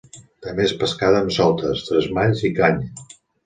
També 0.45 0.65
és 0.69 0.73
pescada 0.83 1.21
amb 1.25 1.35
soltes, 1.37 1.87
tresmalls 1.91 2.45
i 2.53 2.55
canya. 2.61 3.17